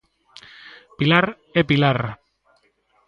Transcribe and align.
Pilar 0.97 1.25
e 1.59 1.61
Pilar. 1.69 1.99